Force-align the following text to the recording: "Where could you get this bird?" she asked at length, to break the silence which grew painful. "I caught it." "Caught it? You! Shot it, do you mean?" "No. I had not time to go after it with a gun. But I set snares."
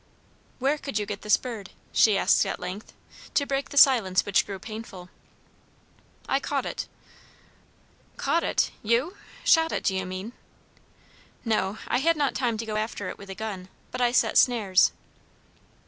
"Where 0.57 0.79
could 0.79 0.97
you 0.97 1.05
get 1.05 1.21
this 1.21 1.37
bird?" 1.37 1.69
she 1.91 2.17
asked 2.17 2.43
at 2.47 2.59
length, 2.59 2.93
to 3.35 3.45
break 3.45 3.69
the 3.69 3.77
silence 3.77 4.25
which 4.25 4.47
grew 4.47 4.57
painful. 4.57 5.09
"I 6.27 6.39
caught 6.39 6.65
it." 6.65 6.87
"Caught 8.17 8.43
it? 8.43 8.71
You! 8.81 9.15
Shot 9.43 9.71
it, 9.71 9.83
do 9.83 9.95
you 9.95 10.07
mean?" 10.07 10.33
"No. 11.45 11.77
I 11.87 11.99
had 11.99 12.17
not 12.17 12.33
time 12.33 12.57
to 12.57 12.65
go 12.65 12.77
after 12.77 13.09
it 13.09 13.19
with 13.19 13.29
a 13.29 13.35
gun. 13.35 13.69
But 13.91 14.01
I 14.01 14.11
set 14.11 14.39
snares." 14.39 14.91